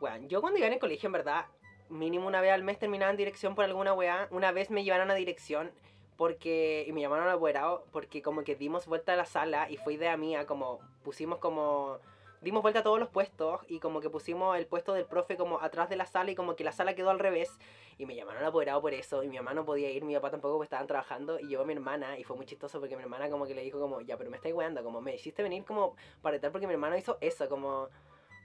[0.00, 1.46] Bueno, yo cuando iba en el colegio, en verdad,
[1.88, 4.28] mínimo una vez al mes terminaba en dirección por alguna weá.
[4.30, 5.72] Una vez me llevaron a dirección
[6.16, 9.76] porque y me llamaron al apoderado porque como que dimos vuelta a la sala y
[9.76, 11.98] fue idea mía, como pusimos como
[12.44, 15.60] dimos vuelta a todos los puestos y como que pusimos el puesto del profe como
[15.60, 17.58] atrás de la sala y como que la sala quedó al revés
[17.96, 20.56] y me llamaron apoderado por eso y mi mamá no podía ir, mi papá tampoco
[20.56, 23.46] porque estaban trabajando y yo mi hermana y fue muy chistoso porque mi hermana como
[23.46, 26.36] que le dijo como, ya, pero me estáis weando, como me hiciste venir como para
[26.36, 27.88] estar porque mi hermano hizo eso, como...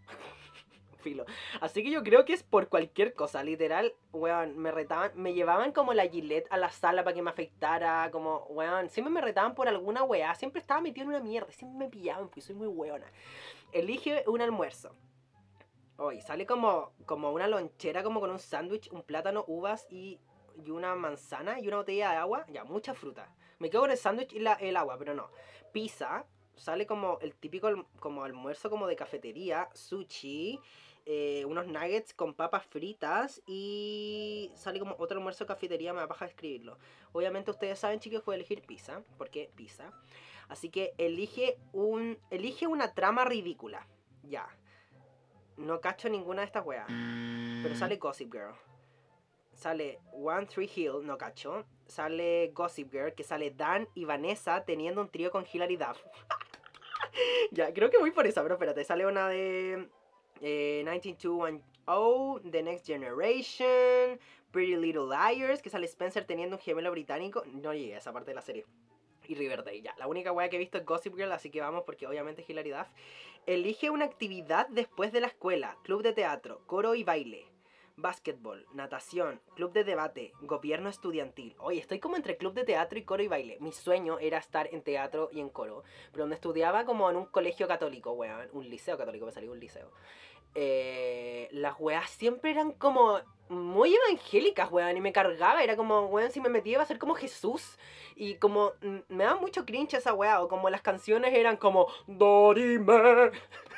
[1.00, 1.26] filo.
[1.62, 5.72] Así que yo creo que es por cualquier cosa, literal, weón, me retaban, me llevaban
[5.72, 9.56] como la gilet a la sala para que me afectara, como, weón, siempre me retaban
[9.56, 12.68] por alguna weá, siempre estaba metido en una mierda, siempre me pillaban, pues soy muy
[12.68, 13.06] weona.
[13.72, 14.96] Elige un almuerzo.
[15.98, 20.20] Hoy sale como, como una lonchera, como con un sándwich, un plátano, uvas y,
[20.66, 22.46] y, una manzana y una botella de agua.
[22.50, 23.32] Ya, mucha fruta.
[23.60, 25.30] Me quedo con el sándwich y la, el agua, pero no.
[25.72, 30.60] Pizza, sale como el típico como almuerzo como de cafetería, sushi,
[31.06, 36.04] eh, unos nuggets con papas fritas y sale como otro almuerzo de cafetería, me va
[36.04, 36.80] a bajar escribirlo.
[37.12, 39.92] Obviamente ustedes saben, chicos, que voy a elegir pizza, porque pizza.
[40.50, 43.88] Así que elige un elige una trama ridícula.
[44.24, 44.48] Ya.
[45.58, 46.88] No cacho ninguna de estas weas.
[46.88, 48.56] Pero sale Gossip Girl.
[49.54, 51.66] Sale One Tree Hill, no cacho.
[51.86, 56.02] Sale Gossip Girl, que sale Dan y Vanessa teniendo un trío con Hilary Duff.
[57.52, 58.84] ya, creo que voy por esa, pero espérate.
[58.86, 59.90] Sale una de
[60.42, 64.20] eh, 19210, The Next Generation,
[64.52, 67.44] Pretty Little Liars, que sale Spencer teniendo un gemelo británico.
[67.46, 68.66] No llegué a esa parte de la serie.
[69.30, 69.94] Y Riverdale, ya.
[70.00, 72.50] La única wea que he visto es Gossip Girl, así que vamos porque obviamente es
[72.50, 72.88] Hilary Duff.
[73.46, 75.78] Elige una actividad después de la escuela.
[75.84, 77.46] Club de teatro, coro y baile.
[77.96, 81.56] Básquetbol, natación, club de debate, gobierno estudiantil.
[81.60, 83.58] Oye, estoy como entre club de teatro y coro y baile.
[83.60, 85.84] Mi sueño era estar en teatro y en coro.
[86.12, 88.50] Pero donde estudiaba como en un colegio católico, weón.
[88.54, 89.92] Un liceo católico, me salió un liceo.
[90.56, 94.98] Eh, las weas siempre eran como muy evangélicas, weón.
[94.98, 95.64] Y me cargaba.
[95.64, 97.78] Era como, weón, si me metía iba a ser como Jesús.
[98.16, 100.42] Y como mm, me da mucho cringe esa wea.
[100.42, 103.32] O como las canciones eran como Dorime.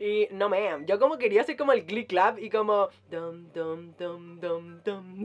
[0.00, 3.94] Y no me yo como quería ser como el Glee Club y como dum dum
[3.96, 5.24] dum dum dum.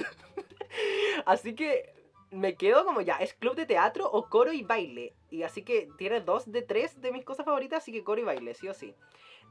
[1.25, 1.95] así que
[2.31, 5.13] me quedo como ya, es club de teatro o coro y baile.
[5.31, 8.23] Y así que tiene dos de tres de mis cosas favoritas, así que coro y
[8.23, 8.93] baile, sí o sí.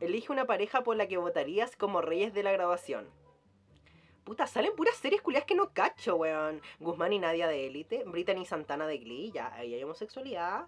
[0.00, 3.08] Elige una pareja por la que votarías como reyes de la graduación.
[4.24, 6.62] Puta, salen puras series culiadas que no cacho, weón.
[6.80, 10.66] Guzmán y Nadia de Élite, Brittany Santana de Glee, ya, ahí hay homosexualidad.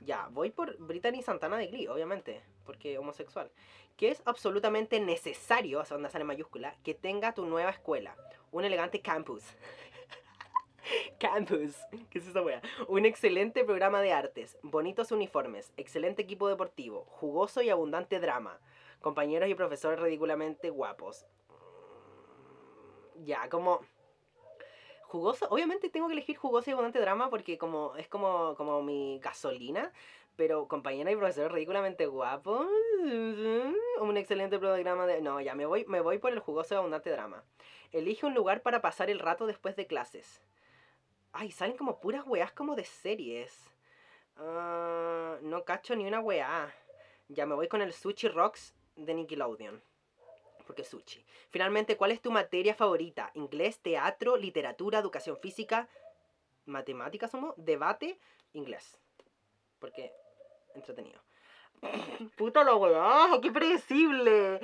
[0.00, 3.50] Ya, voy por Brittany Santana de Glee, obviamente, porque homosexual.
[3.98, 8.16] Que es absolutamente necesario, o sea, sale mayúscula, que tenga tu nueva escuela.
[8.52, 9.44] Un elegante campus.
[11.18, 11.76] campus.
[12.08, 12.62] ¿Qué es esa wea?
[12.88, 18.58] Un excelente programa de artes, bonitos uniformes, excelente equipo deportivo, jugoso y abundante drama,
[19.00, 21.26] compañeros y profesores ridículamente guapos.
[23.16, 23.80] Ya, como
[25.02, 29.20] jugoso, obviamente tengo que elegir jugoso y abundante drama porque como es como, como mi
[29.20, 29.92] gasolina,
[30.34, 32.66] pero compañera y profesor ridículamente guapo,
[34.00, 35.20] un excelente programa de...
[35.22, 37.44] No, ya me voy, me voy por el jugoso y abundante drama.
[37.92, 40.42] Elige un lugar para pasar el rato después de clases.
[41.32, 43.70] Ay, salen como puras weas como de series.
[44.36, 46.74] Ah, no cacho ni una wea.
[47.28, 49.80] Ya me voy con el Sushi Rocks de Nickelodeon
[50.66, 51.24] porque sushi.
[51.50, 53.30] Finalmente, ¿cuál es tu materia favorita?
[53.34, 55.88] Inglés, teatro, literatura, educación física,
[56.66, 58.18] matemáticas somos, debate,
[58.52, 58.98] inglés.
[59.78, 60.12] Porque
[60.74, 61.20] entretenido.
[62.36, 64.60] Puta la weá, qué predecible.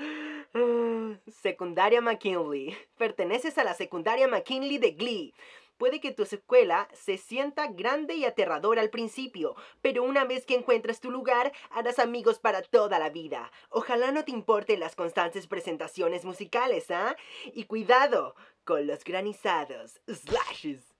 [1.29, 2.77] Secundaria McKinley.
[2.97, 5.35] Perteneces a la secundaria McKinley de Glee.
[5.81, 10.55] Puede que tu escuela se sienta grande y aterradora al principio, pero una vez que
[10.55, 13.51] encuentres tu lugar, harás amigos para toda la vida.
[13.71, 17.17] Ojalá no te importen las constantes presentaciones musicales, ¿ah?
[17.55, 20.95] Y cuidado con los granizados, slashes.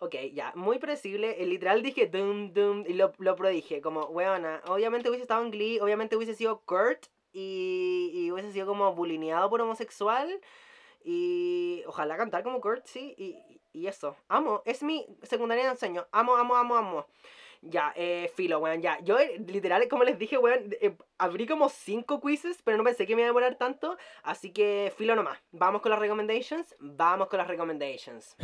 [0.00, 1.42] Ok, ya, muy predecible.
[1.46, 5.80] Literal dije dum dum y lo, lo dije como, weona, obviamente hubiese estado en Glee,
[5.80, 10.42] obviamente hubiese sido Kurt y, y hubiese sido como bulineado por homosexual.
[11.02, 13.14] Y ojalá cantar como Kurt, sí.
[13.16, 16.06] Y, y eso, amo, es mi secundaria de enseño.
[16.12, 17.06] Amo, amo, amo, amo.
[17.62, 18.98] Ya, eh, filo, weón, ya.
[19.00, 23.06] Yo, eh, literal, como les dije, weón, eh, abrí como cinco quizzes, pero no pensé
[23.06, 23.98] que me iba a demorar tanto.
[24.22, 25.38] Así que, filo nomás.
[25.52, 26.74] Vamos con las recommendations.
[26.80, 28.34] Vamos con las recommendations.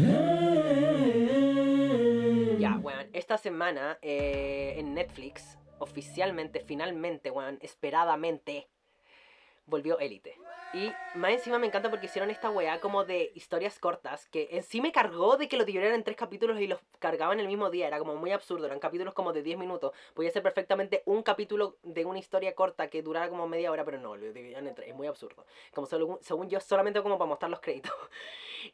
[2.59, 8.69] Ya, weón, esta semana eh, en Netflix, oficialmente, finalmente, weón, esperadamente,
[9.67, 10.37] volvió Elite.
[10.73, 14.63] Y más encima me encanta porque hicieron esta weá como de historias cortas, que en
[14.63, 17.71] sí me cargó de que lo dividieran en tres capítulos y los cargaban el mismo
[17.71, 21.23] día, era como muy absurdo, eran capítulos como de 10 minutos, podía ser perfectamente un
[21.23, 24.75] capítulo de una historia corta que durara como media hora, pero no, lo dividían en
[24.75, 25.47] tres, es muy absurdo.
[25.73, 27.93] Como según, yo, solamente como para mostrar los créditos.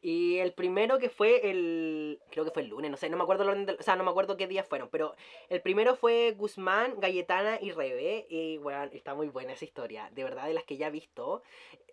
[0.00, 3.24] Y el primero que fue el, creo que fue el lunes, no sé, no me
[3.24, 5.14] acuerdo, o sea, no me acuerdo qué días fueron, pero
[5.50, 10.24] el primero fue Guzmán, Galletana y Rebe, y bueno, está muy buena esa historia, de
[10.24, 11.42] verdad, de las que ya visto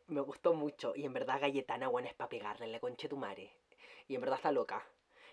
[0.10, 0.93] me gustó mucho.
[0.95, 3.52] Y en verdad Galletana, bueno, es para pegarle en la concha tu madre.
[4.08, 4.86] Y en verdad está loca.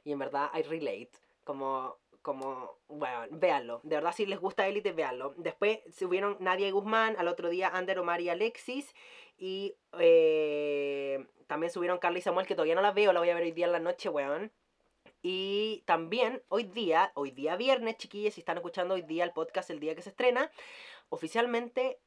[0.04, 1.10] Y en verdad I relate.
[1.44, 3.80] Como, como, bueno, véanlo.
[3.82, 5.34] De verdad, si les gusta Elite, véanlo.
[5.36, 8.94] Después subieron Nadia y Guzmán, al otro día Ander, Omar y Alexis.
[9.38, 13.34] Y eh, también subieron Carly y Samuel, que todavía no las veo, la voy a
[13.34, 14.52] ver hoy día en la noche, weón.
[15.22, 19.70] Y también hoy día, hoy día viernes, chiquillas, si están escuchando hoy día el podcast,
[19.70, 20.50] el día que se estrena,
[21.08, 21.98] oficialmente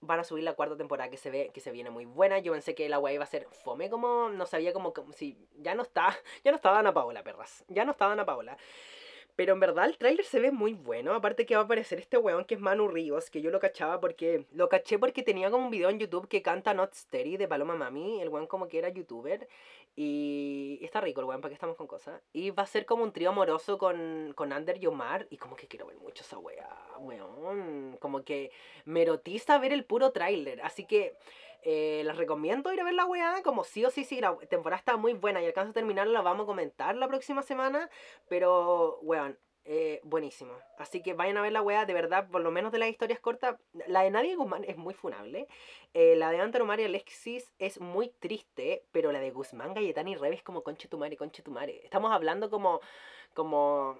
[0.00, 2.38] van a subir la cuarta temporada que se ve que se viene muy buena.
[2.38, 5.36] Yo pensé que la wea iba a ser fome como no sabía como, como si
[5.58, 7.64] ya no está, ya no estaba Ana Paola, perras.
[7.68, 8.56] Ya no estaba Ana Paola.
[9.36, 11.14] Pero en verdad el tráiler se ve muy bueno.
[11.14, 14.00] Aparte que va a aparecer este weón que es Manu Ríos, que yo lo cachaba
[14.00, 14.46] porque.
[14.52, 17.74] Lo caché porque tenía como un video en YouTube que canta Not Steady de Paloma
[17.74, 18.20] Mami.
[18.20, 19.48] El weón como que era youtuber.
[20.02, 22.22] Y está rico el weón, para que estamos con cosas.
[22.32, 25.26] Y va a ser como un trío amoroso con, con Ander y Omar.
[25.28, 27.98] Y como que quiero ver mucho esa weá, weón.
[28.00, 28.50] Como que
[28.86, 30.62] me erotiza ver el puro tráiler.
[30.62, 31.18] Así que
[31.60, 34.78] eh, les recomiendo ir a ver la weá, como sí o sí, sí, la temporada
[34.78, 37.90] está muy buena y alcanzo a terminarla, la vamos a comentar la próxima semana,
[38.26, 40.52] pero, weón, eh, buenísimo.
[40.78, 43.20] Así que vayan a ver la weá, de verdad, por lo menos de las historias
[43.20, 43.56] cortas.
[43.86, 45.48] La de Nadia Guzmán es muy funable.
[45.94, 50.16] Eh, la de Antero María Alexis es muy triste, pero la de Guzmán, Galletani y
[50.16, 51.80] Reves como conche tu madre, conche tu madre.
[51.84, 52.80] Estamos hablando como,
[53.34, 53.98] como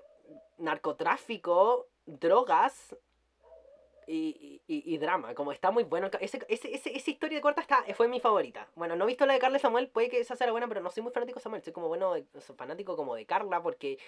[0.59, 2.96] narcotráfico, drogas,
[4.07, 5.35] y, y, y, drama.
[5.35, 6.11] Como está muy bueno.
[6.20, 8.66] Ese, ese, esa historia corta está, fue mi favorita.
[8.75, 10.90] Bueno, no he visto la de Carla Samuel, puede que esa sea buena, pero no
[10.90, 11.62] soy muy fanático de Samuel.
[11.62, 13.99] Soy como bueno, soy fanático como de Carla porque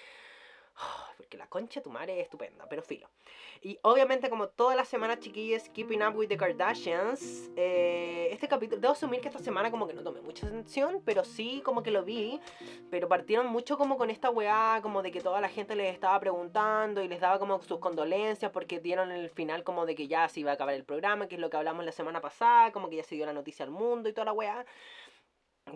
[1.16, 3.08] porque la concha de tu madre es estupenda, pero filo.
[3.60, 7.50] Y obviamente, como todas las semanas, chiquillas, Keeping Up with the Kardashians.
[7.56, 11.24] Eh, este capítulo, debo asumir que esta semana como que no tomé mucha atención, pero
[11.24, 12.40] sí como que lo vi.
[12.90, 16.18] Pero partieron mucho como con esta weá, como de que toda la gente les estaba
[16.18, 20.28] preguntando y les daba como sus condolencias porque dieron el final como de que ya
[20.28, 22.88] se iba a acabar el programa, que es lo que hablamos la semana pasada, como
[22.88, 24.64] que ya se dio la noticia al mundo y toda la weá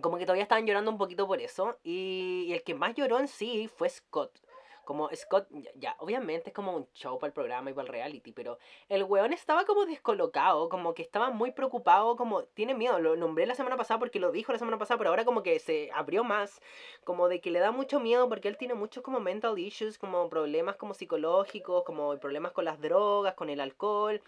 [0.01, 1.79] como que todavía estaban llorando un poquito por eso.
[1.85, 4.41] Y, y, el que más lloró en sí fue Scott.
[4.87, 8.33] Como Scott, ya, obviamente es como un show para el programa y para el reality,
[8.33, 13.17] pero el weón estaba como descolocado, como que estaba muy preocupado, como tiene miedo, lo
[13.17, 15.91] nombré la semana pasada porque lo dijo la semana pasada, pero ahora como que se
[15.93, 16.63] abrió más,
[17.05, 20.31] como de que le da mucho miedo porque él tiene muchos como mental issues, como
[20.31, 24.23] problemas como psicológicos, como problemas con las drogas, con el alcohol,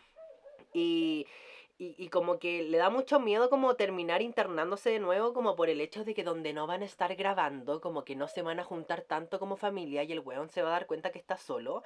[0.74, 1.26] y
[1.78, 5.68] y, y, como que le da mucho miedo como terminar internándose de nuevo como por
[5.68, 8.58] el hecho de que donde no van a estar grabando, como que no se van
[8.58, 11.36] a juntar tanto como familia y el weón se va a dar cuenta que está
[11.36, 11.84] solo.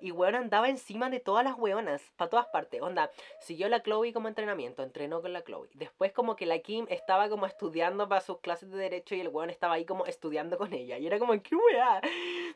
[0.00, 2.80] Y weón andaba encima de todas las weonas, para todas partes.
[2.82, 5.68] Onda, siguió la Chloe como entrenamiento, entrenó con la Chloe.
[5.74, 9.28] Después como que la Kim estaba como estudiando para sus clases de derecho y el
[9.28, 10.98] weón estaba ahí como estudiando con ella.
[10.98, 12.00] Y era como, ¿qué weá?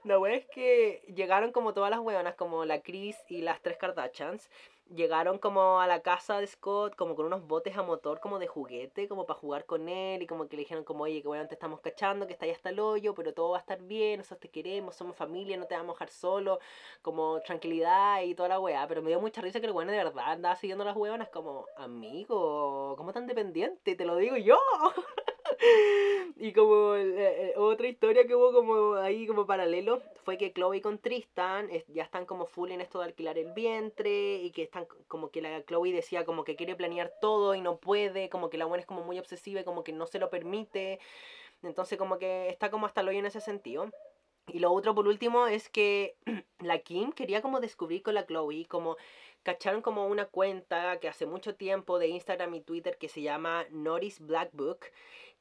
[0.04, 3.78] La weá es que llegaron como todas las weonas, como la Chris y las tres
[3.78, 4.48] Kardashians
[4.94, 8.46] llegaron como a la casa de Scott como con unos botes a motor como de
[8.46, 11.46] juguete, como para jugar con él y como que le dijeron como, oye, que bueno,
[11.46, 14.18] te estamos cachando, que está ahí hasta el hoyo, pero todo va a estar bien,
[14.18, 16.58] nosotros te queremos, somos familia, no te vamos a dejar solo,
[17.02, 19.98] como tranquilidad y toda la weá, pero me dio mucha risa que el bueno de
[19.98, 23.94] verdad andaba siguiendo las weonas como, amigo, ¿cómo tan dependiente?
[23.94, 24.58] Te lo digo yo.
[26.36, 30.80] y como eh, eh, otra historia que hubo como ahí como paralelo fue que Chloe
[30.80, 34.86] con Tristan ya están como full en esto de alquilar el vientre y que están
[35.08, 38.58] como que la Chloe decía como que quiere planear todo y no puede, como que
[38.58, 41.00] la buena es como muy obsesiva y como que no se lo permite.
[41.62, 43.90] Entonces como que está como hasta el hoyo en ese sentido.
[44.48, 46.16] Y lo otro por último es que
[46.60, 48.96] la Kim quería como descubrir con la Chloe como
[49.42, 53.66] cacharon como una cuenta que hace mucho tiempo de Instagram y Twitter que se llama
[53.70, 54.80] Norris Black Book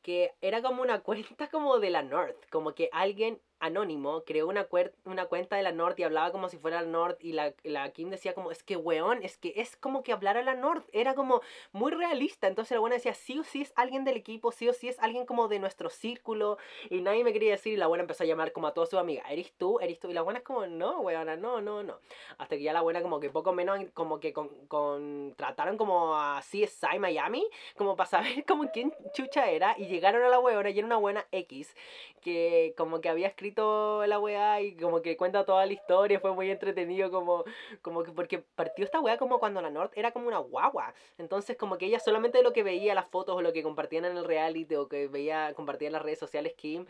[0.01, 4.67] que era como una cuenta como de la North, como que alguien anónimo creó una,
[5.05, 7.89] una cuenta de la North y hablaba como si fuera la North y la, la
[7.91, 10.87] Kim decía como, es que weón, es que es como que hablar a la North,
[10.93, 11.41] era como
[11.71, 14.73] muy realista, entonces la buena decía, sí o sí es alguien del equipo, sí o
[14.73, 16.57] sí es alguien como de nuestro círculo
[16.89, 18.97] y nadie me quería decir y la buena empezó a llamar como a toda su
[18.97, 21.99] amiga, eres tú, eres tú y la buena es como, no, weona, no, no, no,
[22.37, 26.15] hasta que ya la buena como que poco menos como que con, con trataron como
[26.15, 30.69] a CSI Miami, como para saber como quién chucha era y llegaron a la weona
[30.69, 31.75] y era una buena X
[32.21, 36.33] que como que había escrito la weá y como que cuenta toda la historia, fue
[36.33, 37.43] muy entretenido como,
[37.81, 41.57] como que porque partió esta weá como cuando la North era como una guagua, entonces
[41.57, 44.25] como que ella solamente lo que veía las fotos o lo que compartían en el
[44.25, 46.85] reality o que veía, compartía en las redes sociales Kim,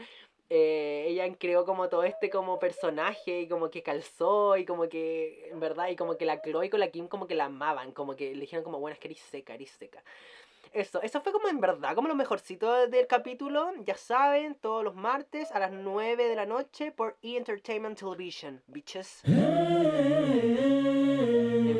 [0.50, 5.50] eh, ella creó como todo este como personaje y como que calzó y como que,
[5.50, 8.16] en verdad, y como que la Chloe con la Kim como que la amaban, como
[8.16, 10.02] que le dijeron como, bueno, es que eres seca, eres seca.
[10.74, 13.72] Eso, eso fue como en verdad, como lo mejorcito del capítulo.
[13.86, 17.38] Ya saben, todos los martes a las 9 de la noche por E!
[17.38, 19.22] Entertainment Television, bitches.
[19.26, 19.36] En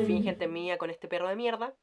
[0.06, 1.74] fin, gente mía, con este perro de mierda.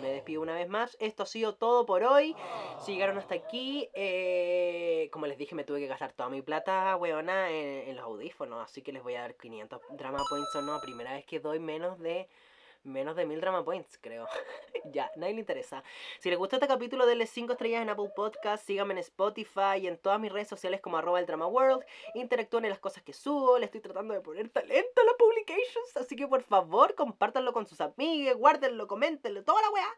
[0.00, 0.96] Me despido una vez más.
[0.98, 2.34] Esto ha sido todo por hoy.
[2.80, 6.96] Si llegaron hasta aquí, eh, como les dije, me tuve que gastar toda mi plata,
[6.96, 8.64] weona, en, en, los audífonos.
[8.64, 10.80] Así que les voy a dar 500 drama points o no.
[10.80, 12.30] Primera vez que doy menos de
[12.82, 14.26] menos de mil drama points, creo.
[14.92, 15.82] ya, nadie le interesa.
[16.18, 19.86] Si les gustó este capítulo, denle 5 estrellas en Apple Podcast, síganme en Spotify y
[19.86, 21.84] en todas mis redes sociales como arroba el drama world.
[22.14, 25.96] Interactúen en las cosas que subo, le estoy tratando de poner talento a las publications,
[25.96, 29.88] así que por favor, compártanlo con sus amigos, guárdenlo, coméntenlo, toda la weá.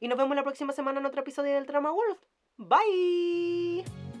[0.00, 2.18] Y nos vemos la próxima semana en otro episodio del Drama World.
[2.58, 4.15] Bye.